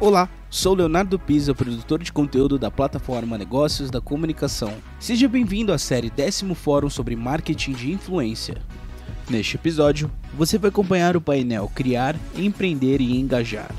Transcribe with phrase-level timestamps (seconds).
[0.00, 4.74] Olá, sou Leonardo Pisa, produtor de conteúdo da plataforma Negócios da Comunicação.
[4.98, 8.56] Seja bem-vindo à série Décimo Fórum sobre Marketing de Influência.
[9.30, 13.70] Neste episódio, você vai acompanhar o painel Criar, Empreender e Engajar.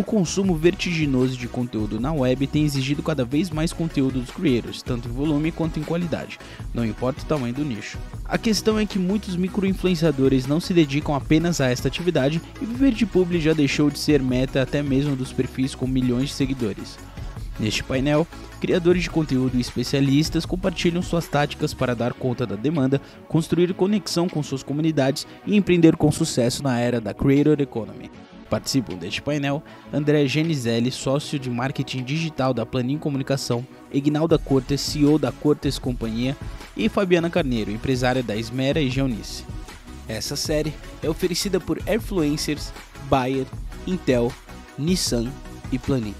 [0.00, 4.80] O consumo vertiginoso de conteúdo na web tem exigido cada vez mais conteúdo dos creators,
[4.80, 6.38] tanto em volume quanto em qualidade,
[6.72, 7.98] não importa o tamanho do nicho.
[8.24, 12.92] A questão é que muitos microinfluenciadores não se dedicam apenas a esta atividade e viver
[12.92, 16.98] de publi já deixou de ser meta até mesmo dos perfis com milhões de seguidores.
[17.58, 18.26] Neste painel,
[18.58, 24.30] criadores de conteúdo e especialistas compartilham suas táticas para dar conta da demanda, construir conexão
[24.30, 28.10] com suas comunidades e empreender com sucesso na era da Creator Economy.
[28.50, 35.20] Participam deste painel André Genizelli, sócio de marketing digital da Planin Comunicação, Ignalda Cortes, CEO
[35.20, 36.36] da Cortes Companhia,
[36.76, 39.44] e Fabiana Carneiro, empresária da Esmera e Geonice.
[40.08, 42.72] Essa série é oferecida por Airfluencers,
[43.08, 43.46] Bayer,
[43.86, 44.32] Intel,
[44.76, 45.30] Nissan
[45.70, 46.14] e Planin.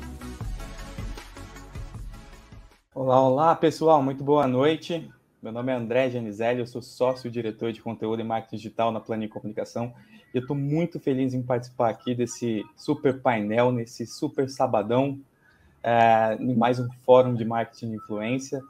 [2.94, 5.10] Olá, olá pessoal, muito boa noite.
[5.42, 9.26] Meu nome é André Genizelli, eu sou sócio-diretor de conteúdo e marketing digital na Planin
[9.26, 9.92] Comunicação.
[10.32, 15.18] E eu estou muito feliz em participar aqui desse super painel, nesse super sabadão,
[15.82, 18.60] é, em mais um fórum de marketing de influência.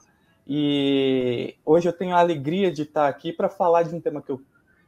[0.47, 4.31] E hoje eu tenho a alegria de estar aqui para falar de um tema que
[4.31, 4.41] eu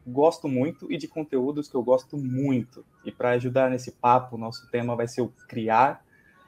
[0.07, 2.85] gosto muito e de conteúdos que eu gosto muito.
[3.05, 6.05] E para ajudar nesse papo, nosso tema vai ser o criar,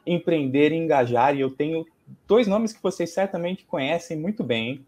[0.07, 1.37] empreender e engajar.
[1.37, 1.87] E eu tenho
[2.27, 4.85] dois nomes que vocês certamente conhecem muito bem.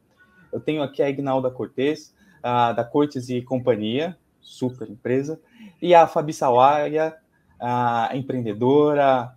[0.53, 5.41] Eu tenho aqui a Ignalda Cortes, uh, da Cortes e Companhia, super empresa,
[5.83, 7.17] e a Fabi Sawaia,
[7.61, 9.35] a empreendedora,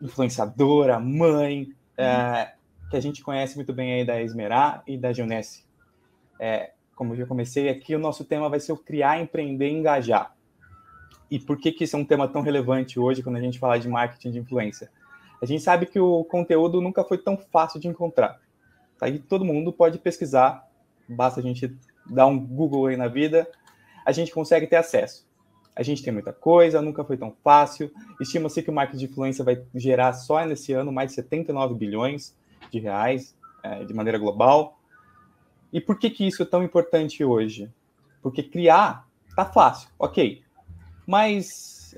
[0.00, 1.64] influenciadora, mãe,
[1.98, 5.64] uh, que a gente conhece muito bem aí da Esmerá e da Junesse.
[6.38, 9.72] É, como eu já comecei aqui, o nosso tema vai ser o criar, empreender e
[9.72, 10.34] engajar.
[11.30, 13.78] E por que, que isso é um tema tão relevante hoje quando a gente fala
[13.78, 14.90] de marketing de influência?
[15.42, 18.40] A gente sabe que o conteúdo nunca foi tão fácil de encontrar.
[19.00, 20.66] Aí todo mundo pode pesquisar,
[21.08, 21.76] basta a gente
[22.08, 23.46] dar um Google aí na vida,
[24.08, 25.28] a gente consegue ter acesso.
[25.76, 27.92] A gente tem muita coisa, nunca foi tão fácil.
[28.18, 32.34] Estima-se que o marketing de influência vai gerar só nesse ano mais de 79 bilhões
[32.70, 34.78] de reais é, de maneira global.
[35.70, 37.70] E por que, que isso é tão importante hoje?
[38.22, 40.40] Porque criar tá fácil, ok.
[41.06, 41.94] Mas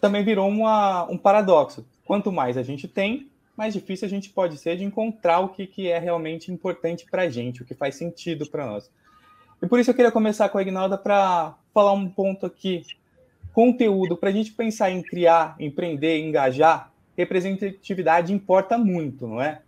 [0.00, 1.84] também virou uma, um paradoxo.
[2.04, 5.66] Quanto mais a gente tem, mais difícil a gente pode ser de encontrar o que,
[5.66, 8.88] que é realmente importante para a gente, o que faz sentido para nós.
[9.62, 12.84] E por isso eu queria começar com a Ignalda para falar um ponto aqui.
[13.52, 19.62] Conteúdo, para a gente pensar em criar, empreender, engajar, representatividade importa muito, não é?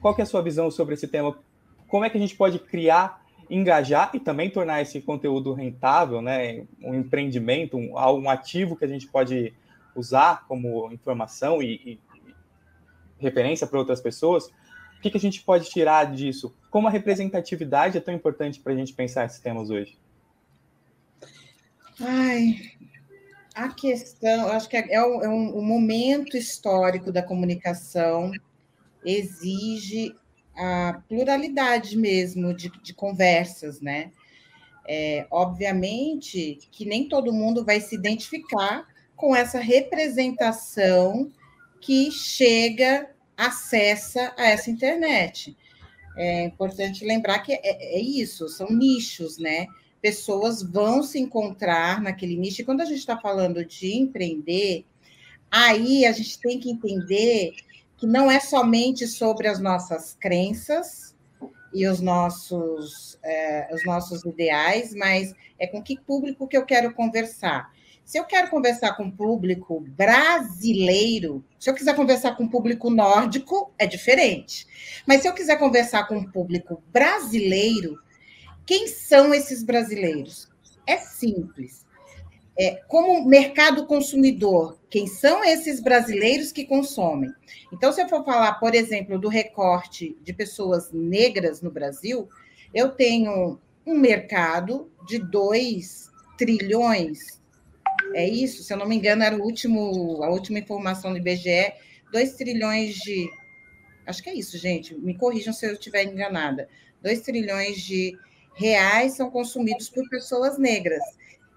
[0.00, 1.36] Qual que é a sua visão sobre esse tema?
[1.88, 3.20] Como é que a gente pode criar,
[3.50, 6.64] engajar e também tornar esse conteúdo rentável, né?
[6.80, 9.52] Um empreendimento, um, um ativo que a gente pode
[9.96, 12.00] usar como informação e, e
[13.18, 14.46] referência para outras pessoas,
[14.98, 16.54] o que, que a gente pode tirar disso?
[16.76, 19.96] Como a representatividade é tão importante para a gente pensar esses temas hoje?
[21.98, 22.70] Ai,
[23.54, 28.30] a questão, acho que é, é, um, é um, um momento histórico da comunicação
[29.02, 30.14] exige
[30.54, 34.12] a pluralidade mesmo de, de conversas, né?
[34.86, 38.86] É, obviamente que nem todo mundo vai se identificar
[39.16, 41.32] com essa representação
[41.80, 45.56] que chega, acessa a essa internet.
[46.16, 49.66] É importante lembrar que é, é isso, são nichos, né?
[50.00, 52.62] Pessoas vão se encontrar naquele nicho.
[52.62, 54.84] E quando a gente está falando de empreender,
[55.50, 57.52] aí a gente tem que entender
[57.96, 61.14] que não é somente sobre as nossas crenças
[61.72, 66.94] e os nossos, é, os nossos ideais, mas é com que público que eu quero
[66.94, 67.70] conversar.
[68.06, 72.88] Se eu quero conversar com o público brasileiro, se eu quiser conversar com o público
[72.88, 74.64] nórdico, é diferente.
[75.04, 77.98] Mas se eu quiser conversar com o público brasileiro,
[78.64, 80.48] quem são esses brasileiros?
[80.86, 81.84] É simples.
[82.56, 87.32] É, como mercado consumidor, quem são esses brasileiros que consomem?
[87.72, 92.28] Então, se eu for falar, por exemplo, do recorte de pessoas negras no Brasil,
[92.72, 97.44] eu tenho um mercado de 2 trilhões
[98.14, 101.72] é isso, se eu não me engano, era o último, a última informação do IBGE,
[102.12, 103.28] 2 trilhões de.
[104.06, 104.94] Acho que é isso, gente.
[104.94, 106.68] Me corrijam se eu estiver enganada.
[107.02, 108.16] 2 trilhões de
[108.54, 111.02] reais são consumidos por pessoas negras.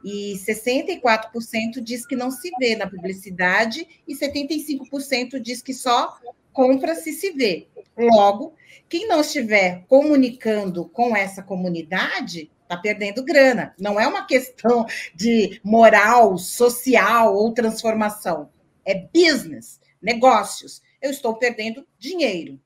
[0.03, 6.17] E 64% diz que não se vê na publicidade, e 75% diz que só
[6.53, 7.67] compra-se se vê.
[7.97, 8.53] Logo,
[8.87, 13.73] quem não estiver comunicando com essa comunidade está perdendo grana.
[13.79, 14.85] Não é uma questão
[15.15, 18.49] de moral, social ou transformação.
[18.85, 20.81] É business, negócios.
[21.01, 22.59] Eu estou perdendo dinheiro.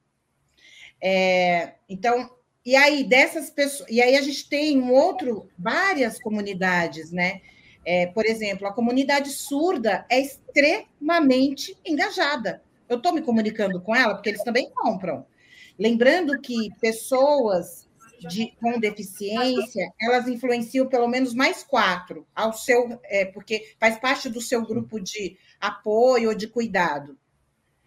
[1.02, 2.30] É, então,
[2.66, 7.42] e aí dessas pessoas, e aí a gente tem um outro, várias comunidades, né?
[7.86, 12.62] É, por exemplo, a comunidade surda é extremamente engajada.
[12.94, 15.26] Eu estou me comunicando com ela porque eles também compram.
[15.78, 17.88] Lembrando que pessoas
[18.28, 24.30] de, com deficiência, elas influenciam pelo menos mais quatro ao seu, é, porque faz parte
[24.30, 27.18] do seu grupo de apoio ou de cuidado.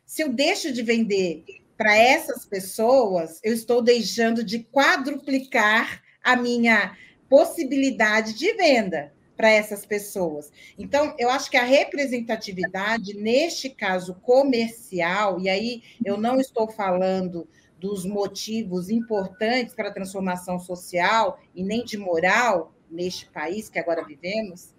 [0.05, 1.44] Se eu deixo de vender
[1.76, 6.97] para essas pessoas, eu estou deixando de quadruplicar a minha
[7.29, 10.50] possibilidade de venda para essas pessoas.
[10.79, 17.47] Então, eu acho que a representatividade, neste caso comercial, e aí eu não estou falando
[17.79, 24.05] dos motivos importantes para a transformação social e nem de moral neste país que agora
[24.05, 24.75] vivemos,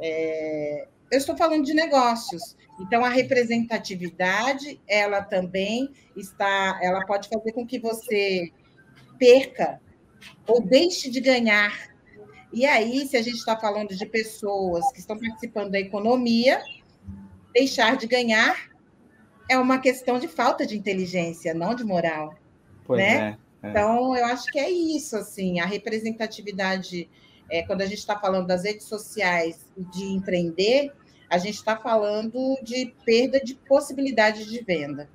[0.00, 2.56] é, eu estou falando de negócios.
[2.80, 8.50] Então, a representatividade, ela também está, ela pode fazer com que você
[9.18, 9.80] perca
[10.46, 11.91] ou deixe de ganhar
[12.52, 16.60] e aí, se a gente está falando de pessoas que estão participando da economia,
[17.54, 18.72] deixar de ganhar
[19.48, 22.34] é uma questão de falta de inteligência, não de moral.
[22.84, 23.36] Pois né?
[23.62, 23.70] É, é.
[23.70, 27.08] Então, eu acho que é isso, assim, a representatividade,
[27.50, 30.92] é, quando a gente está falando das redes sociais de empreender,
[31.28, 35.08] a gente está falando de perda de possibilidade de venda.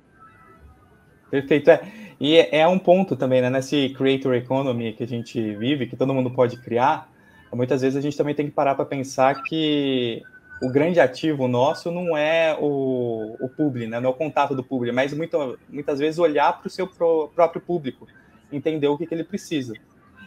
[1.30, 1.70] Perfeito.
[1.70, 1.80] É.
[2.20, 6.14] E é um ponto também, né, nesse creator economy que a gente vive, que todo
[6.14, 7.08] mundo pode criar,
[7.56, 10.22] muitas vezes a gente também tem que parar para pensar que
[10.60, 14.00] o grande ativo nosso não é o, o público, né?
[14.00, 17.30] não é o contato do público, mas muito, muitas vezes olhar para o seu pro,
[17.34, 18.06] próprio público,
[18.52, 19.74] entender o que, que ele precisa.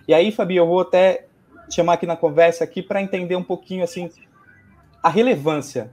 [0.07, 1.25] E aí, Fabi, eu vou até
[1.69, 4.09] chamar aqui na conversa aqui para entender um pouquinho assim
[5.01, 5.91] a relevância,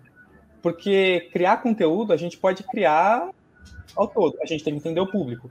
[0.62, 3.30] porque criar conteúdo a gente pode criar
[3.96, 5.50] ao todo, a gente tem que entender o público.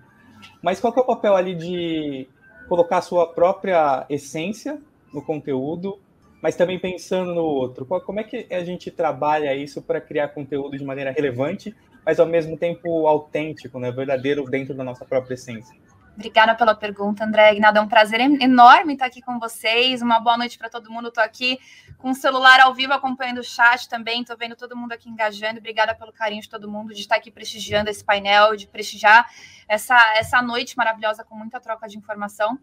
[0.62, 2.28] Mas qual é o papel ali de
[2.68, 4.80] colocar a sua própria essência
[5.14, 6.00] no conteúdo,
[6.42, 7.86] mas também pensando no outro.
[7.86, 11.76] Como é que a gente trabalha isso para criar conteúdo de maneira relevante,
[12.06, 15.76] mas ao mesmo tempo autêntico, né, verdadeiro dentro da nossa própria essência?
[16.18, 17.52] Obrigada pela pergunta, André.
[17.54, 20.02] Ignaldo, é um prazer enorme estar aqui com vocês.
[20.02, 21.10] Uma boa noite para todo mundo.
[21.10, 21.60] Estou aqui
[22.00, 24.22] com o celular ao vivo acompanhando o chat também.
[24.22, 25.60] Estou vendo todo mundo aqui engajando.
[25.60, 29.30] Obrigada pelo carinho de todo mundo, de estar aqui prestigiando esse painel, de prestigiar
[29.68, 32.58] essa, essa noite maravilhosa com muita troca de informação.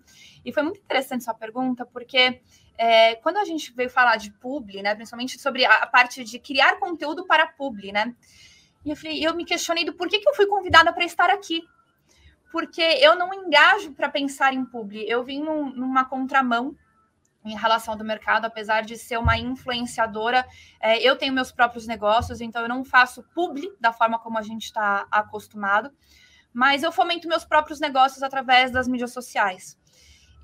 [0.45, 2.41] E foi muito interessante sua pergunta, porque
[2.77, 6.41] é, quando a gente veio falar de publi, né, principalmente sobre a, a parte de
[6.41, 8.17] criar conteúdo para publi, né?
[8.85, 11.63] E eu, falei, eu me questionei do porquê que eu fui convidada para estar aqui
[12.55, 15.05] porque eu não engajo para pensar em publi.
[15.09, 16.77] Eu vim num, numa contramão
[17.45, 20.47] em relação do mercado, apesar de ser uma influenciadora,
[20.81, 24.43] é, eu tenho meus próprios negócios, então eu não faço publi da forma como a
[24.43, 25.91] gente está acostumado,
[26.53, 29.77] mas eu fomento meus próprios negócios através das mídias sociais.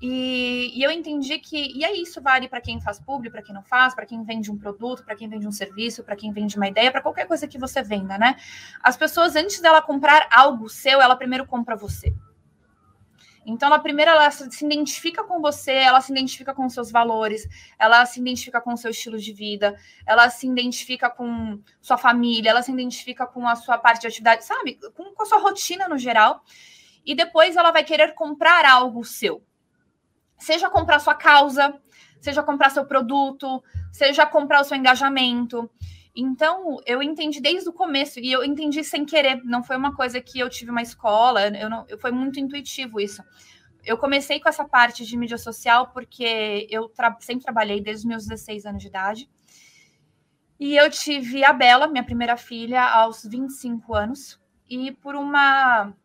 [0.01, 3.53] E, e, eu entendi que, e é isso vale para quem faz público, para quem
[3.53, 6.57] não faz, para quem vende um produto, para quem vende um serviço, para quem vende
[6.57, 8.35] uma ideia, para qualquer coisa que você venda, né?
[8.81, 12.11] As pessoas, antes dela comprar algo seu, ela primeiro compra você.
[13.45, 18.03] Então, ela primeiro ela se identifica com você, ela se identifica com seus valores, ela
[18.07, 22.71] se identifica com seu estilo de vida, ela se identifica com sua família, ela se
[22.71, 24.79] identifica com a sua parte de atividade, sabe?
[24.95, 26.43] Com, com a sua rotina no geral.
[27.05, 29.43] E depois ela vai querer comprar algo seu
[30.41, 31.79] seja comprar sua causa,
[32.19, 35.69] seja comprar seu produto, seja comprar o seu engajamento.
[36.15, 40.19] Então, eu entendi desde o começo, e eu entendi sem querer, não foi uma coisa
[40.19, 43.23] que eu tive uma escola, eu não, foi muito intuitivo isso.
[43.83, 48.05] Eu comecei com essa parte de mídia social porque eu tra sempre trabalhei desde os
[48.05, 49.29] meus 16 anos de idade.
[50.59, 54.39] E eu tive a Bela, minha primeira filha, aos 25 anos.
[54.69, 55.95] E por uma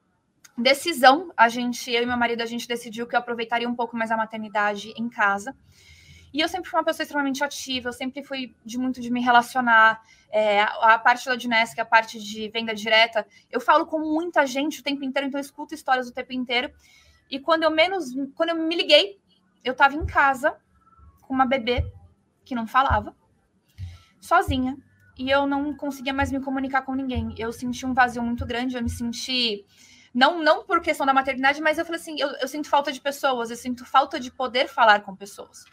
[0.57, 3.97] decisão, a gente, eu e meu marido, a gente decidiu que eu aproveitaria um pouco
[3.97, 5.55] mais a maternidade em casa.
[6.33, 9.21] E eu sempre fui uma pessoa extremamente ativa, eu sempre fui de muito de me
[9.21, 10.03] relacionar.
[10.31, 14.81] É, a parte da Dinesc, a parte de venda direta, eu falo com muita gente
[14.81, 16.71] o tempo inteiro, então eu escuto histórias o tempo inteiro.
[17.31, 19.19] E quando eu menos, quando eu me liguei,
[19.65, 20.57] eu estava em casa
[21.23, 21.85] com uma bebê
[22.45, 23.17] que não falava,
[24.21, 24.77] sozinha,
[25.19, 27.35] e eu não conseguia mais me comunicar com ninguém.
[27.39, 29.65] Eu senti um vazio muito grande, eu me senti
[30.17, 32.99] não, não por questão da maternidade, mas eu falei assim: eu, eu sinto falta de
[32.99, 35.67] pessoas, eu sinto falta de poder falar com pessoas.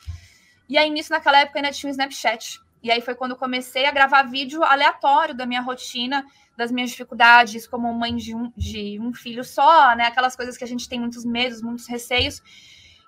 [0.68, 2.60] E aí, nisso, naquela época, ainda tinha o Snapchat.
[2.84, 6.26] E aí foi quando comecei a gravar vídeo aleatório da minha rotina,
[6.58, 10.08] das minhas dificuldades como mãe de um, de um filho só, né?
[10.08, 12.44] Aquelas coisas que a gente tem muitos medos, muitos receios.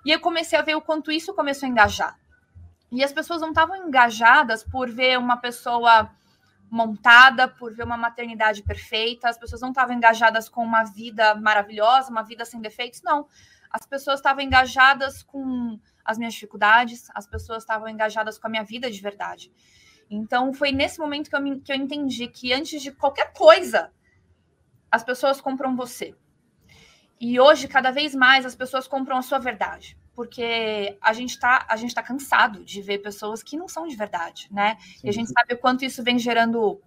[0.06, 2.18] E eu comecei a ver o quanto isso começou a engajar.
[2.90, 6.10] E as pessoas não estavam engajadas por ver uma pessoa
[6.70, 12.10] montada, por ver uma maternidade perfeita, as pessoas não estavam engajadas com uma vida maravilhosa,
[12.10, 13.26] uma vida sem defeitos, não.
[13.70, 18.64] As pessoas estavam engajadas com as minhas dificuldades, as pessoas estavam engajadas com a minha
[18.64, 19.52] vida de verdade.
[20.08, 23.90] Então, foi nesse momento que eu, me, que eu entendi que antes de qualquer coisa,
[24.90, 26.14] as pessoas compram você.
[27.20, 29.98] E hoje, cada vez mais, as pessoas compram a sua verdade.
[30.16, 33.94] Porque a gente está a gente tá cansado de ver pessoas que não são de
[33.94, 34.76] verdade, né?
[34.80, 35.00] Sim.
[35.04, 36.80] E a gente sabe o quanto isso vem gerando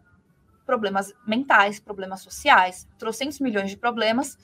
[0.65, 4.38] problemas mentais, problemas sociais, trocentos milhões de problemas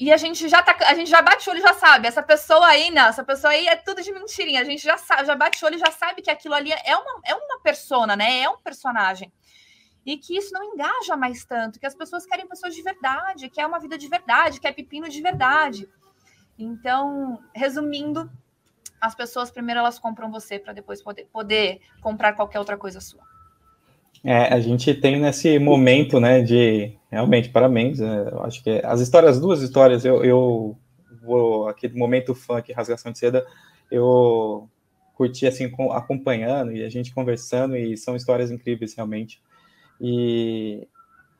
[0.00, 2.22] e a gente já tá, a gente já bate o olho e já sabe, essa
[2.22, 4.62] pessoa aí, não, essa pessoa aí é tudo de mentirinha.
[4.62, 6.96] A gente já sabe, já bate o olho e já sabe que aquilo ali é
[6.96, 8.40] uma, é uma persona, né?
[8.40, 9.30] É um personagem.
[10.06, 13.60] E que isso não engaja mais tanto, que as pessoas querem pessoas de verdade, que
[13.60, 15.86] é uma vida de verdade, que é pepino de verdade.
[16.64, 18.30] Então, resumindo,
[19.00, 23.22] as pessoas primeiro elas compram você para depois poder, poder comprar qualquer outra coisa sua.
[24.22, 27.98] É, a gente tem nesse momento, né, de realmente parabéns.
[27.98, 30.76] Né, eu acho que as histórias, duas histórias, eu, eu
[31.22, 33.46] vou aquele momento funk, rasgação de seda,
[33.90, 34.68] eu
[35.14, 39.40] curti assim acompanhando e a gente conversando e são histórias incríveis realmente.
[40.00, 40.86] E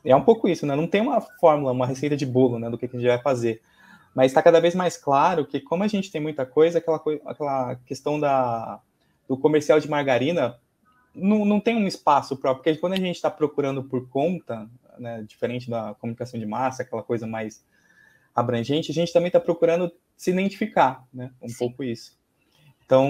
[0.04, 0.74] é um pouco isso, né?
[0.74, 3.60] Não tem uma fórmula, uma receita de bolo, né, do que a gente vai fazer.
[4.14, 7.76] Mas está cada vez mais claro que como a gente tem muita coisa, aquela aquela
[7.86, 8.80] questão da
[9.28, 10.58] do comercial de margarina
[11.14, 15.24] não, não tem um espaço próprio, porque quando a gente está procurando por conta, né,
[15.26, 17.64] diferente da comunicação de massa, aquela coisa mais
[18.34, 21.58] abrangente, a gente também está procurando se identificar, né, um Sim.
[21.58, 22.18] pouco isso.
[22.84, 23.08] Então,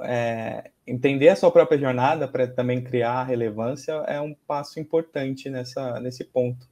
[0.00, 6.00] é, entender a sua própria jornada para também criar relevância é um passo importante nessa,
[6.00, 6.66] nesse ponto.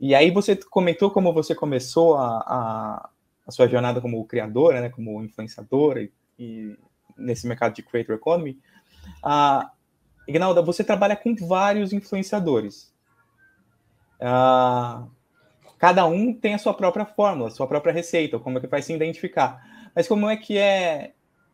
[0.00, 3.10] E aí você comentou como você começou a, a,
[3.46, 6.76] a sua jornada como criadora, né, como influenciadora e, e
[7.16, 8.58] nesse mercado de creator economy.
[9.22, 9.70] Ah,
[10.26, 12.92] Ignalda, você trabalha com vários influenciadores.
[14.20, 15.10] Uh,
[15.78, 18.92] cada um tem a sua própria fórmula, sua própria receita, como é que vai se
[18.92, 19.62] identificar.
[19.94, 21.12] Mas como é que é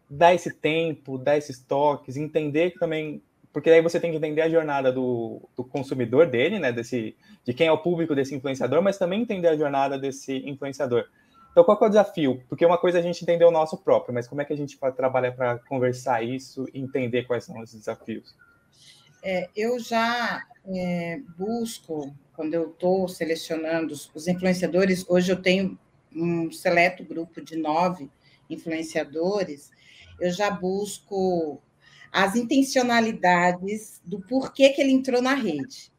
[0.09, 4.49] dar esse tempo, dar esses toques, entender também, porque aí você tem que entender a
[4.49, 8.99] jornada do, do consumidor dele, né, desse, de quem é o público desse influenciador, mas
[8.99, 11.05] também entender a jornada desse influenciador.
[11.51, 12.43] Então, qual é o desafio?
[12.49, 14.57] Porque uma coisa é a gente entender o nosso próprio, mas como é que a
[14.57, 18.35] gente trabalha para conversar isso e entender quais são os desafios?
[19.23, 25.79] é, eu já é, busco, quando eu estou selecionando os, influenciadores, hoje eu tenho
[26.15, 28.11] um seleto grupo de nove
[28.49, 29.71] influenciadores,
[30.19, 31.61] eu já busco
[32.13, 35.93] as intencionalidades do porquê que ele entrou na rede.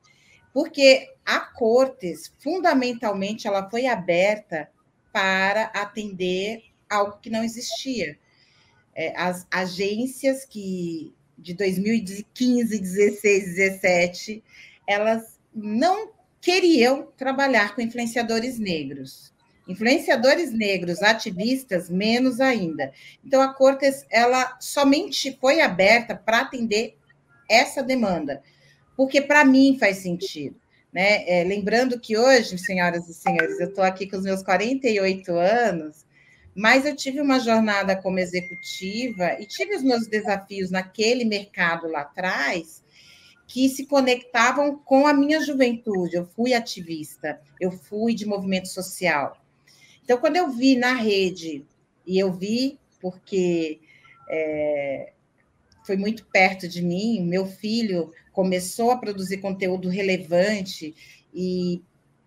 [0.54, 4.70] Porque a Cortes, fundamentalmente, ela foi aberta
[5.14, 8.18] para atender algo que não existia.
[8.94, 14.44] É, as agências que de 2015, 16, 17,
[14.86, 19.31] elas não queriam trabalhar com influenciadores negros.
[19.72, 22.92] Influenciadores negros, ativistas, menos ainda.
[23.26, 26.98] Então, a Cortes, ela somente foi aberta para atender
[27.50, 28.42] essa demanda,
[28.96, 30.56] porque para mim faz sentido.
[30.92, 31.24] Né?
[31.28, 36.06] É, lembrando que hoje, senhoras e senhores, eu estou aqui com os meus 48 anos,
[36.54, 42.02] mas eu tive uma jornada como executiva e tive os meus desafios naquele mercado lá
[42.02, 42.84] atrás
[43.48, 46.16] que se conectavam com a minha juventude.
[46.16, 49.41] Eu fui ativista, eu fui de movimento social.
[50.12, 51.66] Então, quando eu vi na rede,
[52.06, 53.80] e eu vi porque
[54.30, 55.14] é,
[55.86, 60.94] foi muito perto de mim, meu filho começou a produzir conteúdo relevante
[61.34, 61.82] e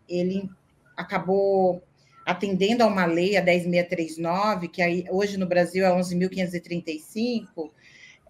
[0.09, 0.49] ele
[0.97, 1.83] acabou
[2.25, 7.71] atendendo a uma lei, a 10639, que aí, hoje no Brasil é 11.535,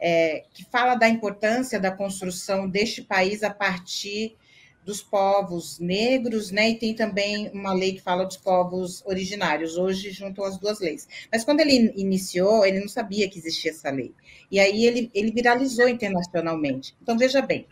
[0.00, 4.36] é, que fala da importância da construção deste país a partir
[4.84, 6.70] dos povos negros, né?
[6.70, 9.76] E tem também uma lei que fala dos povos originários.
[9.76, 11.08] Hoje juntam as duas leis.
[11.32, 14.12] Mas quando ele iniciou, ele não sabia que existia essa lei.
[14.50, 16.94] E aí ele, ele viralizou internacionalmente.
[17.02, 17.66] Então, veja bem,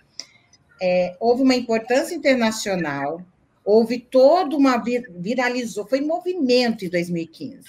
[0.80, 3.22] é, houve uma importância internacional
[3.64, 4.82] Houve toda uma
[5.16, 7.60] viralizou, foi movimento em 2015.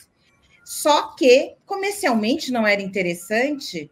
[0.66, 3.92] Só que comercialmente não era interessante.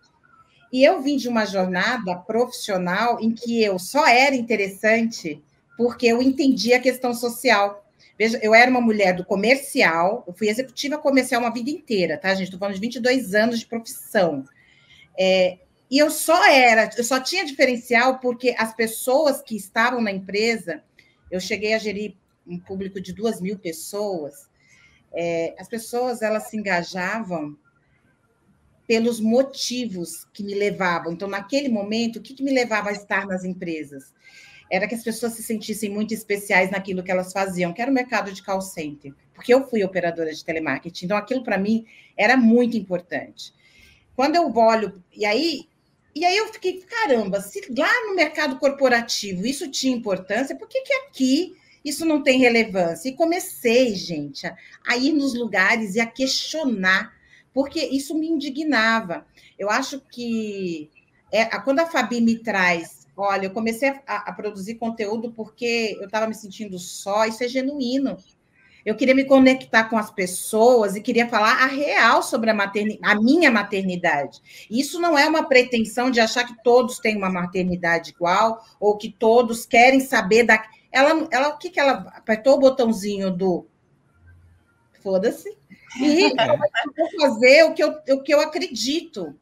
[0.72, 5.44] E eu vim de uma jornada profissional em que eu só era interessante
[5.78, 7.86] porque eu entendia a questão social.
[8.18, 12.34] Veja, eu era uma mulher do comercial, eu fui executiva comercial uma vida inteira, tá,
[12.34, 12.46] gente?
[12.46, 14.46] Estou falando de 22 anos de profissão.
[15.18, 15.58] É,
[15.90, 20.82] e eu só era, eu só tinha diferencial porque as pessoas que estavam na empresa
[21.30, 24.50] eu cheguei a gerir um público de duas mil pessoas,
[25.14, 27.58] é, as pessoas elas se engajavam
[28.88, 31.14] pelos motivos que me levavam.
[31.14, 34.14] Então, naquele momento, o que, que me levava a estar nas empresas?
[34.70, 37.94] Era que as pessoas se sentissem muito especiais naquilo que elas faziam, que era o
[37.94, 41.86] mercado de call center, porque eu fui operadora de telemarketing, então aquilo para mim
[42.16, 43.54] era muito importante.
[44.16, 45.68] Quando eu olho, e aí,
[46.16, 50.82] e aí eu fiquei, caramba, se lá no mercado corporativo isso tinha importância, por que,
[50.82, 53.10] que aqui isso não tem relevância?
[53.10, 54.56] E comecei, gente, a,
[54.88, 57.14] a ir nos lugares e a questionar,
[57.54, 59.26] porque isso me indignava.
[59.58, 60.90] Eu acho que
[61.32, 66.06] é, quando a Fabi me traz, olha, eu comecei a, a produzir conteúdo porque eu
[66.06, 68.18] estava me sentindo só, isso é genuíno.
[68.84, 72.72] Eu queria me conectar com as pessoas e queria falar a real sobre a,
[73.04, 74.42] a minha maternidade.
[74.70, 79.12] Isso não é uma pretensão de achar que todos têm uma maternidade igual ou que
[79.12, 83.66] todos querem saber da ela, ela, o que, que ela apertou o botãozinho do
[85.02, 85.58] foda-se
[86.00, 86.58] e é.
[86.98, 89.36] vou fazer o que, eu, o que eu acredito.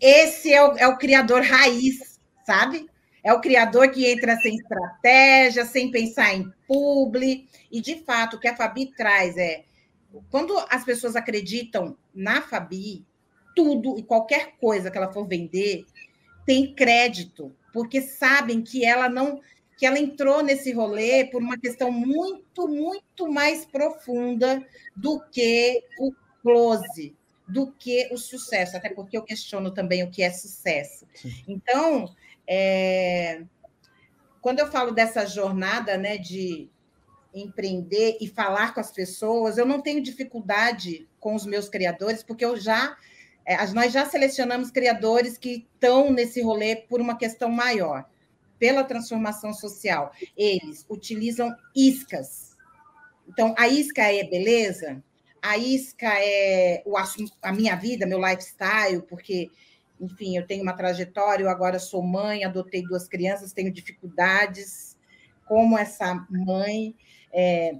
[0.00, 2.88] Esse é o, é o criador raiz, sabe?
[3.22, 7.48] É o criador que entra sem estratégia, sem pensar em publi.
[7.72, 9.64] E, de fato, o que a Fabi traz é
[10.30, 13.04] quando as pessoas acreditam na Fabi,
[13.54, 15.84] tudo e qualquer coisa que ela for vender
[16.44, 19.40] tem crédito, porque sabem que ela não
[19.76, 26.12] que ela entrou nesse rolê por uma questão muito, muito mais profunda do que o
[26.42, 27.14] close,
[27.46, 31.06] do que o sucesso, até porque eu questiono também o que é sucesso.
[31.46, 32.14] Então,
[32.48, 33.42] é,
[34.40, 36.70] quando eu falo dessa jornada né, de
[37.34, 42.44] empreender e falar com as pessoas, eu não tenho dificuldade com os meus criadores, porque
[42.44, 42.96] eu já
[43.44, 48.06] é, nós já selecionamos criadores que estão nesse rolê por uma questão maior
[48.58, 50.12] pela transformação social.
[50.36, 52.56] Eles utilizam iscas.
[53.28, 55.02] Então, a isca é beleza,
[55.42, 56.96] a isca é o,
[57.42, 59.50] a minha vida, meu lifestyle, porque,
[60.00, 64.96] enfim, eu tenho uma trajetória, eu agora sou mãe, adotei duas crianças, tenho dificuldades
[65.46, 66.94] como essa mãe.
[67.32, 67.76] É,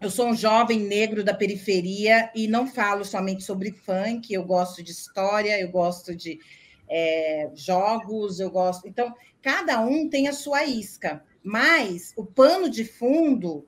[0.00, 4.82] eu sou um jovem negro da periferia e não falo somente sobre funk, eu gosto
[4.82, 6.38] de história, eu gosto de
[6.90, 8.88] é, jogos, eu gosto.
[8.88, 13.64] Então, cada um tem a sua isca, mas o pano de fundo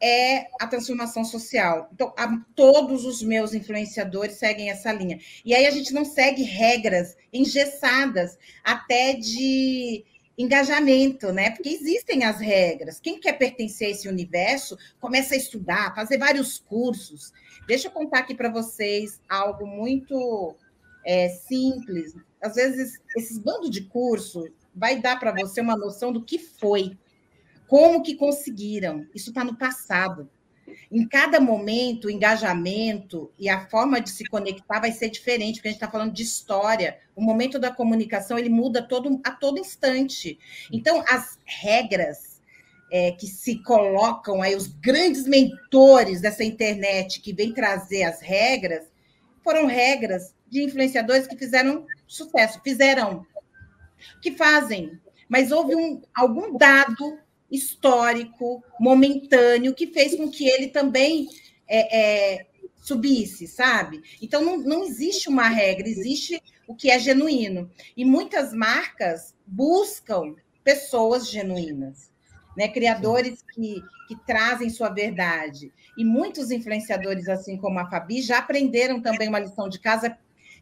[0.00, 1.88] é a transformação social.
[1.92, 5.18] Então, a, todos os meus influenciadores seguem essa linha.
[5.44, 10.04] E aí a gente não segue regras engessadas, até de
[10.36, 11.50] engajamento, né?
[11.50, 13.00] Porque existem as regras.
[13.00, 17.32] Quem quer pertencer a esse universo começa a estudar, fazer vários cursos.
[17.66, 20.56] Deixa eu contar aqui para vocês algo muito
[21.04, 22.14] é, simples.
[22.40, 26.96] Às vezes, esses bandos de curso vai dar para você uma noção do que foi,
[27.66, 29.06] como que conseguiram.
[29.14, 30.28] Isso está no passado.
[30.90, 35.68] Em cada momento, o engajamento e a forma de se conectar vai ser diferente, porque
[35.68, 36.98] a gente está falando de história.
[37.16, 40.38] O momento da comunicação ele muda todo, a todo instante.
[40.72, 42.40] Então, as regras
[42.90, 48.86] é, que se colocam aí, os grandes mentores dessa internet que vêm trazer as regras,
[49.42, 53.26] foram regras de influenciadores que fizeram sucesso, fizeram
[54.22, 57.18] que fazem, mas houve um, algum dado
[57.50, 61.28] histórico, momentâneo, que fez com que ele também
[61.66, 64.02] é, é, subisse, sabe?
[64.20, 67.70] Então, não, não existe uma regra, existe o que é genuíno.
[67.96, 72.10] E muitas marcas buscam pessoas genuínas,
[72.56, 72.68] né?
[72.68, 75.72] criadores que, que trazem sua verdade.
[75.96, 80.16] E muitos influenciadores, assim como a Fabi, já aprenderam também uma lição de casa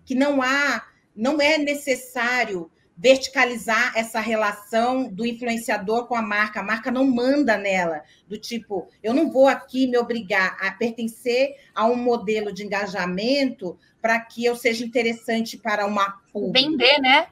[0.06, 6.60] que não há, não é necessário verticalizar essa relação do influenciador com a marca.
[6.60, 11.56] A marca não manda nela, do tipo, eu não vou aqui me obrigar a pertencer
[11.74, 16.70] a um modelo de engajamento para que eu seja interessante para uma pública.
[16.70, 17.26] Vender, né?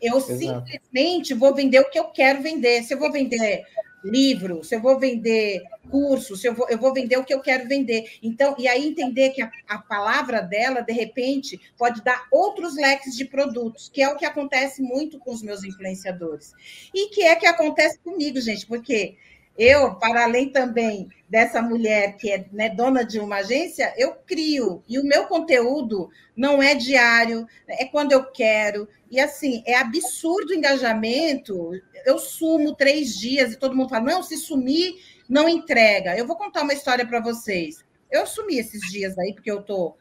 [0.00, 0.38] Eu Exato.
[0.38, 2.82] simplesmente vou vender o que eu quero vender.
[2.82, 3.64] Se eu vou vender
[4.04, 7.40] livro, se eu vou vender curso, se eu vou, eu vou vender o que eu
[7.40, 8.18] quero vender.
[8.22, 13.16] Então, e aí entender que a, a palavra dela, de repente, pode dar outros leques
[13.16, 16.52] de produtos, que é o que acontece muito com os meus influenciadores.
[16.94, 19.16] E que é que acontece comigo, gente, porque
[19.58, 24.84] eu, para além também dessa mulher que é né, dona de uma agência, eu crio.
[24.88, 28.88] E o meu conteúdo não é diário, é quando eu quero.
[29.10, 31.72] E assim, é absurdo o engajamento.
[32.06, 34.94] Eu sumo três dias e todo mundo fala: não, se sumir,
[35.28, 36.16] não entrega.
[36.16, 37.84] Eu vou contar uma história para vocês.
[38.08, 39.98] Eu sumi esses dias aí, porque eu estou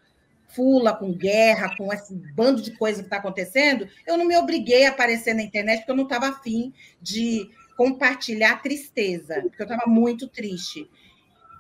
[0.50, 3.88] fula, com guerra, com esse bando de coisa que está acontecendo.
[4.06, 8.62] Eu não me obriguei a aparecer na internet, porque eu não estava afim de compartilhar
[8.62, 10.90] tristeza, porque eu estava muito triste.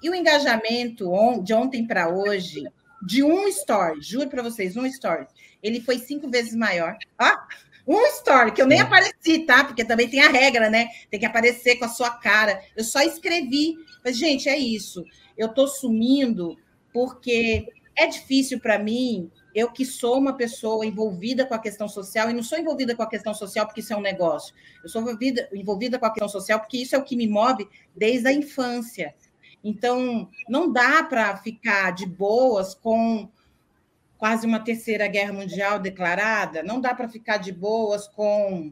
[0.01, 1.09] E o engajamento
[1.43, 2.63] de ontem para hoje,
[3.01, 5.27] de um story, juro para vocês, um story,
[5.61, 6.97] ele foi cinco vezes maior.
[7.17, 7.47] Ah,
[7.87, 9.63] um story, que eu nem apareci, tá?
[9.63, 10.89] Porque também tem a regra, né?
[11.09, 12.61] Tem que aparecer com a sua cara.
[12.75, 13.77] Eu só escrevi.
[14.03, 15.05] Mas, gente, é isso.
[15.37, 16.57] Eu tô sumindo
[16.91, 17.67] porque
[17.97, 22.33] é difícil para mim eu que sou uma pessoa envolvida com a questão social, e
[22.33, 25.49] não sou envolvida com a questão social porque isso é um negócio, eu sou envolvida,
[25.51, 29.15] envolvida com a questão social porque isso é o que me move desde a infância.
[29.63, 33.27] Então, não dá para ficar de boas com
[34.17, 38.71] quase uma terceira guerra mundial declarada, não dá para ficar de boas com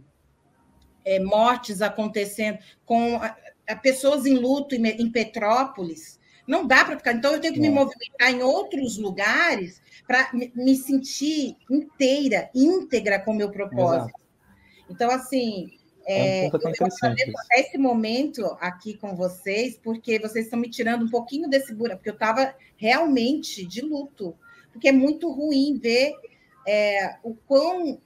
[1.04, 3.36] é, mortes acontecendo, com a,
[3.68, 6.15] a pessoas em luto em, em Petrópolis.
[6.48, 7.14] Não dá para ficar.
[7.14, 13.32] Então, eu tenho que me movimentar em outros lugares para me sentir inteira, íntegra com
[13.32, 14.10] o meu propósito.
[14.10, 14.26] Exato.
[14.90, 15.72] Então, assim,
[16.06, 21.06] é, é um eu fazer esse momento aqui com vocês, porque vocês estão me tirando
[21.06, 24.38] um pouquinho desse buraco, porque eu estava realmente de luto,
[24.72, 26.14] porque é muito ruim ver
[26.68, 28.00] é, o quão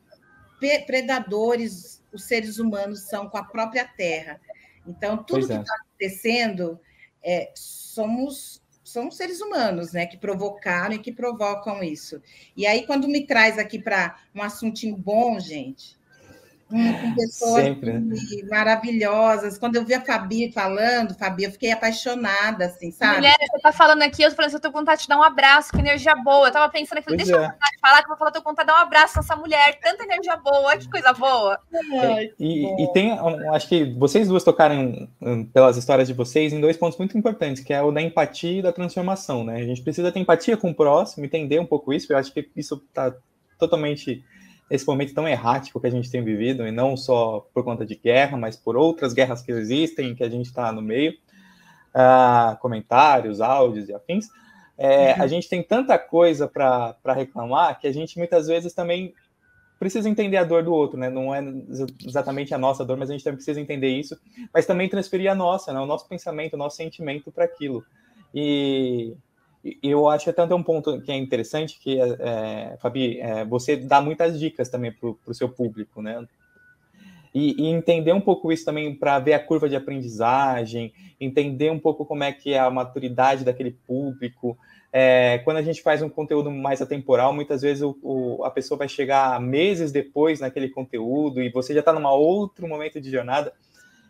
[0.85, 4.39] predadores os seres humanos são com a própria terra.
[4.87, 5.77] Então, tudo pois que está é.
[5.77, 6.79] acontecendo,
[7.23, 12.19] é, somos são seres humanos, né, que provocaram e que provocam isso.
[12.57, 15.98] E aí, quando me traz aqui para um assuntinho bom, gente,
[16.69, 18.15] com pessoas Sempre, né?
[18.49, 19.57] maravilhosas.
[19.57, 23.17] Quando eu vi a Fabi falando, Fabi, eu fiquei apaixonada, assim, sabe?
[23.17, 25.23] Mulher, você tá falando aqui, eu tô falando, eu tô com vontade de dar um
[25.23, 26.47] abraço, que energia boa.
[26.47, 27.45] Eu tava pensando aqui, deixa é.
[27.45, 27.49] eu
[27.81, 30.03] falar, que eu vou falar, tô com vontade de dar um abraço nessa mulher, tanta
[30.03, 31.59] energia boa, que coisa boa.
[32.01, 33.17] Ai, e, e, tem,
[33.51, 35.07] acho que vocês duas tocaram
[35.51, 38.61] pelas histórias de vocês em dois pontos muito importantes, que é o da empatia e
[38.61, 39.55] da transformação, né?
[39.55, 42.47] A gente precisa ter empatia com o próximo, entender um pouco isso, eu acho que
[42.55, 43.13] isso tá
[43.57, 44.23] totalmente
[44.69, 47.95] esse momento tão errático que a gente tem vivido, e não só por conta de
[47.95, 51.13] guerra, mas por outras guerras que existem, que a gente está no meio,
[51.95, 54.27] uh, comentários, áudios e afins,
[54.77, 55.23] é, uhum.
[55.23, 59.13] a gente tem tanta coisa para reclamar que a gente muitas vezes também
[59.77, 61.09] precisa entender a dor do outro, né?
[61.09, 61.41] Não é
[62.05, 64.17] exatamente a nossa dor, mas a gente também precisa entender isso,
[64.53, 65.79] mas também transferir a nossa, né?
[65.79, 67.83] O nosso pensamento, o nosso sentimento para aquilo.
[68.33, 69.13] E
[69.83, 74.39] eu acho até um ponto que é interessante, que, é, Fabi, é, você dá muitas
[74.39, 76.25] dicas também para o seu público, né?
[77.33, 81.77] E, e, entender um pouco isso também para ver a curva de aprendizagem, entender um
[81.77, 84.57] pouco como é que é a maturidade daquele público.
[84.91, 88.79] É, quando a gente faz um conteúdo mais atemporal, muitas vezes o, o, a pessoa
[88.79, 93.53] vai chegar meses depois naquele conteúdo e você já está num outro momento de jornada.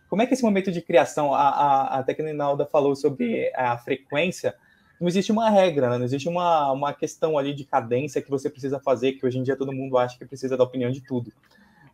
[0.09, 4.55] Como é que esse momento de criação, a, a, a Ninalda falou sobre a frequência,
[4.99, 5.97] não existe uma regra, né?
[5.97, 9.43] não existe uma, uma questão ali de cadência que você precisa fazer, que hoje em
[9.43, 11.31] dia todo mundo acha que precisa da opinião de tudo.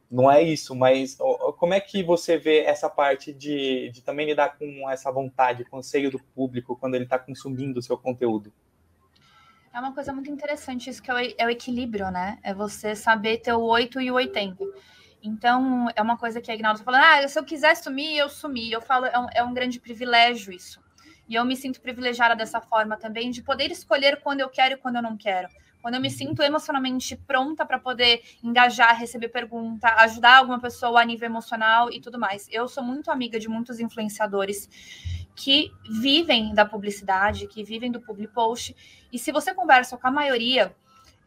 [0.10, 1.18] Não é isso, mas
[1.58, 5.78] como é que você vê essa parte de, de também lidar com essa vontade, com
[5.78, 8.52] o seio do público, quando ele está consumindo o seu conteúdo?
[9.74, 12.40] É uma coisa muito interessante isso, que é o, é o equilíbrio, né?
[12.44, 14.64] É você saber ter o 8 e o 80.
[15.22, 18.30] Então, é uma coisa que a Ignaldo está falando, ah, se eu quiser sumir, eu
[18.30, 18.72] sumi.
[18.72, 20.85] Eu falo, é um, é um grande privilégio isso.
[21.28, 24.78] E eu me sinto privilegiada dessa forma também, de poder escolher quando eu quero e
[24.78, 25.50] quando eu não quero.
[25.82, 31.06] Quando eu me sinto emocionalmente pronta para poder engajar, receber pergunta, ajudar alguma pessoa a
[31.06, 32.48] nível emocional e tudo mais.
[32.52, 34.68] Eu sou muito amiga de muitos influenciadores
[35.36, 38.76] que vivem da publicidade, que vivem do public post.
[39.12, 40.76] E se você conversa com a maioria,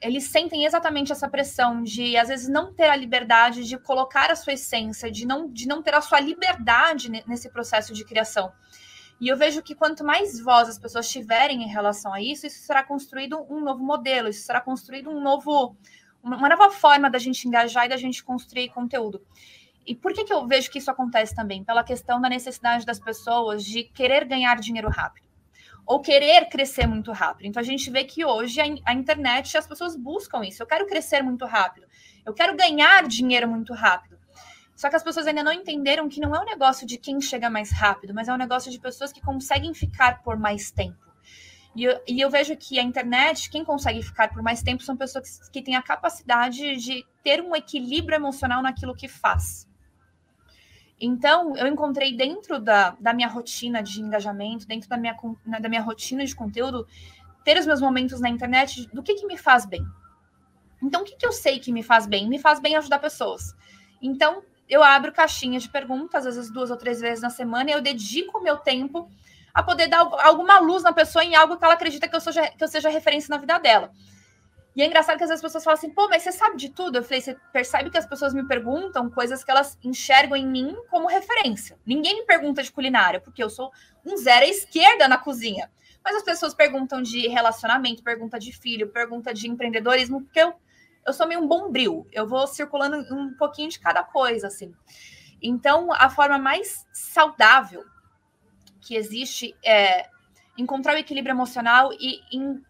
[0.00, 4.36] eles sentem exatamente essa pressão de, às vezes, não ter a liberdade de colocar a
[4.36, 8.52] sua essência, de não, de não ter a sua liberdade nesse processo de criação.
[9.20, 12.60] E eu vejo que quanto mais voz as pessoas tiverem em relação a isso, isso
[12.60, 15.76] será construído um novo modelo, isso será construído um novo,
[16.22, 19.20] uma nova forma da gente engajar e da gente construir conteúdo.
[19.84, 21.64] E por que, que eu vejo que isso acontece também?
[21.64, 25.26] Pela questão da necessidade das pessoas de querer ganhar dinheiro rápido
[25.88, 27.46] ou querer crescer muito rápido.
[27.46, 30.62] Então a gente vê que hoje a, a, internet as pessoas buscam isso.
[30.62, 31.86] Eu quero crescer muito rápido.
[32.26, 34.17] Eu quero ganhar dinheiro muito rápido.
[34.78, 37.50] Só que as pessoas ainda não entenderam que não é um negócio de quem chega
[37.50, 41.04] mais rápido, mas é um negócio de pessoas que conseguem ficar por mais tempo.
[41.74, 44.96] E eu, e eu vejo que a internet, quem consegue ficar por mais tempo são
[44.96, 49.68] pessoas que, que têm a capacidade de ter um equilíbrio emocional naquilo que faz.
[51.00, 55.16] Então, eu encontrei dentro da, da minha rotina de engajamento, dentro da minha,
[55.60, 56.86] da minha rotina de conteúdo,
[57.42, 59.84] ter os meus momentos na internet do que, que me faz bem.
[60.80, 62.28] Então, o que, que eu sei que me faz bem?
[62.28, 63.56] Me faz bem ajudar pessoas.
[64.00, 67.72] Então, eu abro caixinhas de perguntas, às vezes duas ou três vezes na semana, e
[67.72, 69.10] eu dedico o meu tempo
[69.54, 72.48] a poder dar alguma luz na pessoa em algo que ela acredita que eu, seja,
[72.50, 73.90] que eu seja referência na vida dela.
[74.76, 76.68] E é engraçado que às vezes as pessoas falam assim, pô, mas você sabe de
[76.68, 76.98] tudo?
[76.98, 80.76] Eu falei, você percebe que as pessoas me perguntam coisas que elas enxergam em mim
[80.88, 81.76] como referência.
[81.84, 83.72] Ninguém me pergunta de culinária, porque eu sou
[84.06, 85.68] um zero à esquerda na cozinha.
[86.04, 90.54] Mas as pessoas perguntam de relacionamento, pergunta de filho, pergunta de empreendedorismo, porque eu,
[91.06, 92.06] eu sou meio um bombril.
[92.12, 94.74] Eu vou circulando um pouquinho de cada coisa, assim.
[95.42, 97.84] Então, a forma mais saudável
[98.80, 100.08] que existe é
[100.56, 102.20] encontrar o equilíbrio emocional e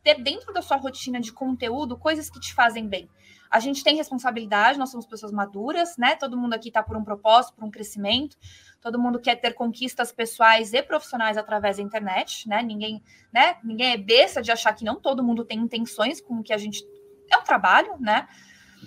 [0.05, 3.09] ter dentro da sua rotina de conteúdo coisas que te fazem bem.
[3.51, 6.15] A gente tem responsabilidade, nós somos pessoas maduras, né?
[6.15, 8.37] Todo mundo aqui está por um propósito, por um crescimento.
[8.79, 12.63] Todo mundo quer ter conquistas pessoais e profissionais através da internet, né?
[12.63, 13.57] Ninguém, né?
[13.65, 16.59] Ninguém é besta de achar que não todo mundo tem intenções com o que a
[16.59, 16.85] gente
[17.31, 18.27] é um trabalho, né?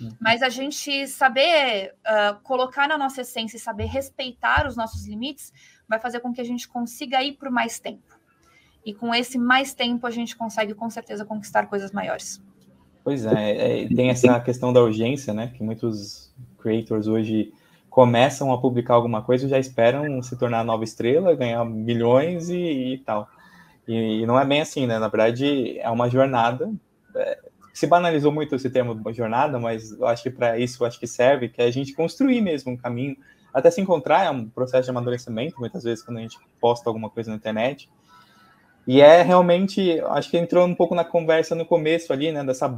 [0.00, 0.10] Uhum.
[0.20, 5.52] Mas a gente saber uh, colocar na nossa essência e saber respeitar os nossos limites
[5.88, 8.18] vai fazer com que a gente consiga ir por mais tempo.
[8.84, 12.42] E com esse mais tempo, a gente consegue com certeza conquistar coisas maiores.
[13.04, 15.52] Pois é, é, tem essa questão da urgência, né?
[15.56, 17.52] Que muitos creators hoje
[17.90, 22.94] começam a publicar alguma coisa e já esperam se tornar nova estrela, ganhar milhões e,
[22.94, 23.28] e tal.
[23.86, 24.98] E, e, não é bem assim, né?
[24.98, 26.72] Na verdade, é uma jornada.
[27.14, 27.38] É,
[27.72, 31.48] se banalizou muito esse termo jornada, mas eu acho que para isso acho que serve,
[31.48, 33.16] que é a gente construir mesmo um caminho,
[33.52, 37.10] até se encontrar, é um processo de amadurecimento, muitas vezes quando a gente posta alguma
[37.10, 37.88] coisa na internet,
[38.86, 42.68] e é realmente, acho que entrou um pouco na conversa no começo ali, né, dessa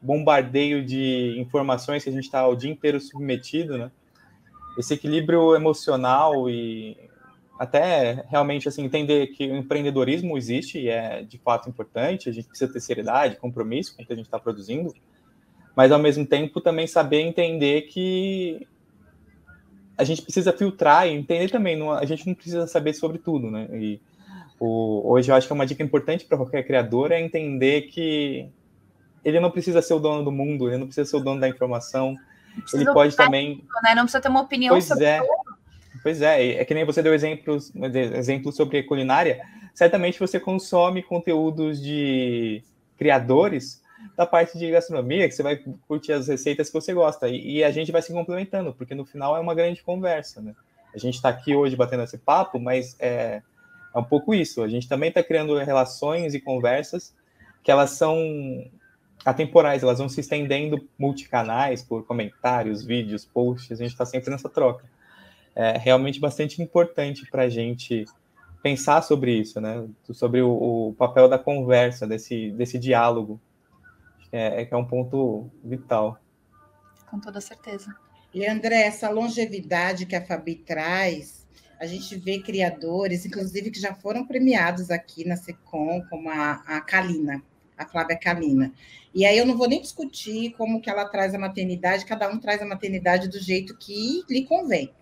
[0.00, 3.90] bombardeio de informações que a gente está o dia inteiro submetido, né?
[4.78, 6.96] Esse equilíbrio emocional e
[7.60, 12.48] até realmente assim entender que o empreendedorismo existe e é de fato importante, a gente
[12.48, 14.94] precisa ter seriedade, compromisso com o que a gente está produzindo,
[15.76, 18.66] mas ao mesmo tempo também saber entender que
[19.94, 23.50] a gente precisa filtrar e entender também, não, a gente não precisa saber sobre tudo,
[23.50, 23.68] né?
[23.74, 24.00] E,
[24.58, 28.48] o, hoje eu acho que é uma dica importante para qualquer criador é entender que
[29.22, 31.48] ele não precisa ser o dono do mundo, ele não precisa ser o dono da
[31.48, 32.16] informação.
[32.72, 33.62] Ele pode também.
[33.82, 33.94] né?
[33.94, 35.20] Não precisa ter uma opinião pois sobre é.
[35.20, 35.59] Tudo.
[36.02, 37.72] Pois é, é que nem você deu exemplos,
[38.16, 39.40] exemplos sobre culinária.
[39.74, 42.62] Certamente você consome conteúdos de
[42.96, 43.82] criadores
[44.16, 47.28] da parte de gastronomia, que você vai curtir as receitas que você gosta.
[47.28, 50.54] E, e a gente vai se complementando, porque no final é uma grande conversa, né?
[50.94, 53.42] A gente está aqui hoje batendo esse papo, mas é,
[53.94, 54.62] é um pouco isso.
[54.62, 57.14] A gente também está criando relações e conversas
[57.62, 58.16] que elas são
[59.24, 64.48] atemporais, elas vão se estendendo multicanais por comentários, vídeos, posts, a gente está sempre nessa
[64.48, 64.84] troca.
[65.54, 68.04] É realmente bastante importante para a gente
[68.62, 69.86] pensar sobre isso, né?
[70.12, 73.40] Sobre o, o, papel da conversa, desse, desse diálogo,
[74.30, 76.20] é, é, é um ponto vital.
[77.10, 77.94] Com toda certeza.
[78.32, 81.46] E André, essa longevidade que a Fabi traz,
[81.80, 86.80] a gente vê criadores, inclusive que já foram premiados aqui na SECOM, como a, a
[86.80, 87.42] Kalina,
[87.76, 88.72] a Flávia Kalina.
[89.12, 92.38] E aí eu não vou nem discutir como que ela traz a maternidade, cada um
[92.38, 94.92] traz a maternidade do jeito que lhe convém.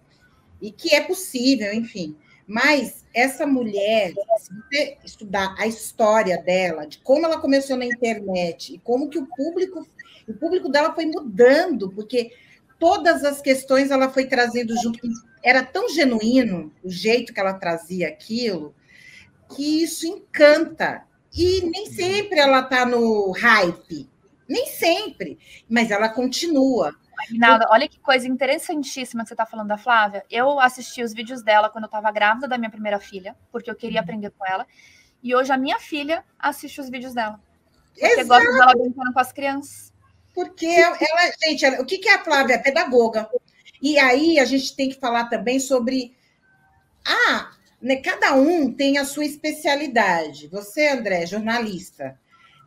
[0.61, 2.17] E que é possível, enfim.
[2.47, 8.75] Mas essa mulher, se você estudar a história dela, de como ela começou na internet
[8.75, 9.87] e como que o público,
[10.27, 12.33] o público dela foi mudando, porque
[12.79, 14.99] todas as questões ela foi trazendo junto.
[15.43, 18.75] Era tão genuíno o jeito que ela trazia aquilo,
[19.55, 21.05] que isso encanta.
[21.37, 24.09] E nem sempre ela está no hype,
[24.49, 26.95] nem sempre, mas ela continua.
[27.33, 30.25] Nada, olha que coisa interessantíssima que você está falando da Flávia.
[30.31, 33.75] Eu assisti os vídeos dela quando eu estava grávida da minha primeira filha, porque eu
[33.75, 34.05] queria uhum.
[34.05, 34.67] aprender com ela.
[35.23, 37.41] E hoje a minha filha assiste os vídeos dela.
[37.93, 38.29] Porque Exato.
[38.29, 39.93] gosta dela brincando com as crianças.
[40.35, 40.99] Porque ela,
[41.43, 42.55] gente, ela, o que, que é a Flávia?
[42.55, 43.29] É pedagoga.
[43.83, 46.17] E aí a gente tem que falar também sobre.
[47.05, 47.51] Ah,
[47.81, 50.49] né, cada um tem a sua especialidade.
[50.49, 52.19] Você, André, jornalista.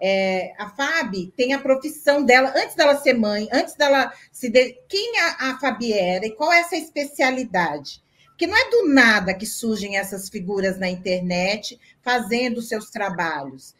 [0.03, 4.49] É, a Fabi tem a profissão dela, antes dela ser mãe, antes dela se.
[4.49, 4.73] De...
[4.89, 8.01] Quem a, a Fabi era e qual é essa especialidade?
[8.25, 13.75] Porque não é do nada que surgem essas figuras na internet fazendo seus trabalhos.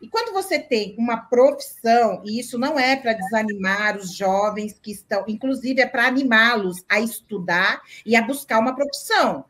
[0.00, 4.92] E quando você tem uma profissão, e isso não é para desanimar os jovens que
[4.92, 9.44] estão, inclusive é para animá-los a estudar e a buscar uma profissão.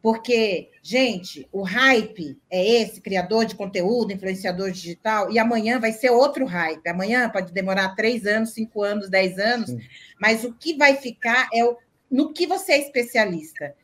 [0.00, 6.10] Porque, gente, o hype é esse, criador de conteúdo, influenciador digital, e amanhã vai ser
[6.10, 6.86] outro hype.
[6.86, 9.80] Amanhã pode demorar três anos, cinco anos, dez anos, Sim.
[10.20, 11.76] mas o que vai ficar é o,
[12.10, 13.74] no que você é especialista.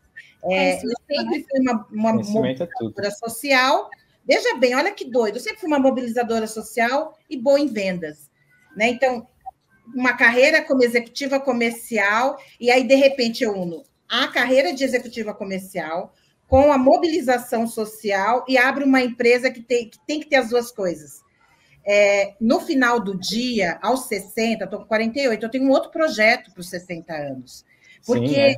[0.45, 3.91] É, eu sempre fui uma, uma é mobilizadora social,
[4.27, 5.37] Veja bem, olha que doido.
[5.37, 8.31] Eu sempre fui uma mobilizadora social e boa em vendas.
[8.75, 8.89] Né?
[8.89, 9.27] Então,
[9.95, 15.35] uma carreira como executiva comercial, e aí, de repente, eu uno a carreira de executiva
[15.35, 16.15] comercial
[16.47, 20.51] com a mobilização social e abro uma empresa que tem que, tem que ter as
[20.51, 21.23] duas coisas.
[21.87, 26.51] é, no final do dia, aos 60, estou com 48, eu tenho um outro projeto
[26.51, 27.65] para os 60 anos.
[28.07, 28.57] Porque Sim, é.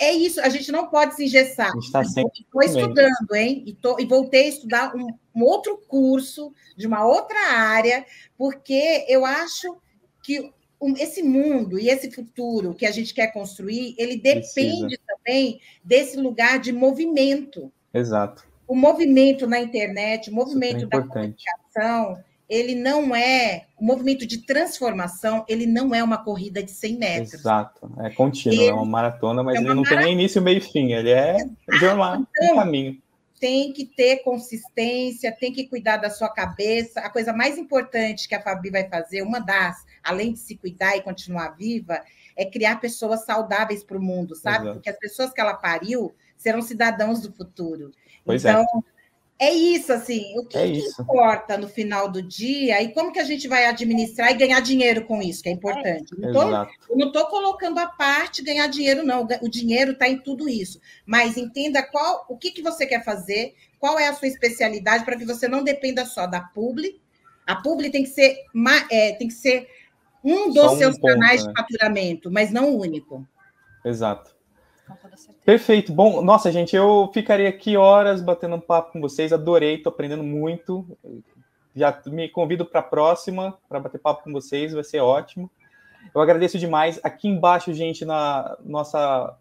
[0.00, 0.12] é.
[0.12, 1.72] isso, a gente não pode se engessar.
[1.78, 3.62] Estou estudando, hein?
[3.66, 8.04] E, tô, e voltei a estudar um, um outro curso de uma outra área,
[8.36, 9.76] porque eu acho
[10.22, 10.52] que
[10.96, 15.00] esse mundo e esse futuro que a gente quer construir, ele depende Precisa.
[15.06, 17.72] também desse lugar de movimento.
[17.92, 18.46] Exato.
[18.66, 25.44] O movimento na internet, o movimento da comunicação, ele não é o movimento de transformação,
[25.48, 27.34] ele não é uma corrida de 100 metros.
[27.34, 30.02] Exato, é contínuo, ele é uma maratona, mas é uma ele não maratona.
[30.02, 31.36] tem nem início, meio e fim, ele é
[31.78, 32.96] de uma, então, um caminho.
[33.38, 37.00] Tem que ter consistência, tem que cuidar da sua cabeça.
[37.00, 40.96] A coisa mais importante que a Fabi vai fazer, uma das, além de se cuidar
[40.96, 42.02] e continuar viva,
[42.36, 44.64] é criar pessoas saudáveis para o mundo, sabe?
[44.64, 44.74] Exato.
[44.74, 47.92] Porque as pessoas que ela pariu serão cidadãos do futuro.
[48.24, 48.50] Pois é.
[48.50, 48.97] então, é
[49.40, 53.20] é isso, assim, o que, é que importa no final do dia e como que
[53.20, 56.12] a gente vai administrar e ganhar dinheiro com isso, que é importante.
[56.20, 59.28] É, eu não estou colocando a parte ganhar dinheiro, não.
[59.40, 60.80] O dinheiro está em tudo isso.
[61.06, 65.16] Mas entenda qual o que, que você quer fazer, qual é a sua especialidade, para
[65.16, 67.00] que você não dependa só da publi.
[67.46, 68.38] A publi tem que ser,
[68.90, 69.68] é, tem que ser
[70.24, 71.52] um dos um seus ponto, canais né?
[71.52, 73.24] de faturamento, mas não o único.
[73.84, 74.37] Exato.
[75.44, 75.92] Perfeito.
[75.92, 79.32] Bom, nossa, gente, eu ficaria aqui horas batendo um papo com vocês.
[79.32, 80.86] Adorei, estou aprendendo muito.
[81.74, 85.50] Já me convido para a próxima, para bater papo com vocês, vai ser ótimo.
[86.14, 87.00] Eu agradeço demais.
[87.02, 89.36] Aqui embaixo, gente, na nossa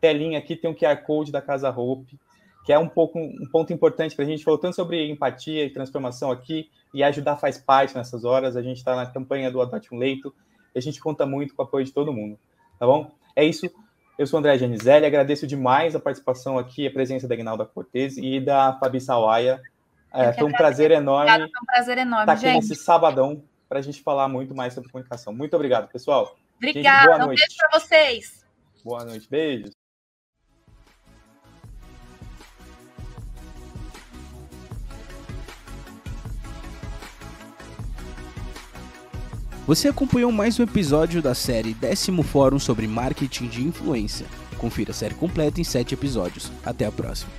[0.00, 2.18] telinha aqui tem um QR Code da Casa Hope,
[2.64, 5.70] que é um pouco um ponto importante para a gente, falou tanto sobre empatia e
[5.70, 8.56] transformação aqui, e ajudar faz parte nessas horas.
[8.56, 10.34] A gente está na campanha do Adote um Leito,
[10.74, 12.38] e a gente conta muito com o apoio de todo mundo,
[12.78, 13.10] tá bom?
[13.34, 13.70] É isso.
[14.18, 18.16] Eu sou o André Janizelli, agradeço demais a participação aqui, a presença da Ignalda Cortez
[18.16, 19.60] e da Fabi Sawaia.
[20.12, 21.30] É, foi um prazer enorme.
[21.30, 22.68] Obrigado, foi um prazer enorme, estar aqui gente.
[22.68, 25.32] nesse sabadão para a gente falar muito mais sobre comunicação.
[25.32, 26.36] Muito obrigado, pessoal.
[26.58, 28.44] Obrigada, um beijo para vocês.
[28.84, 29.81] Boa noite, beijos.
[39.64, 44.26] Você acompanhou mais um episódio da série Décimo Fórum sobre Marketing de Influência.
[44.58, 46.50] Confira a série completa em 7 episódios.
[46.66, 47.30] Até a próxima.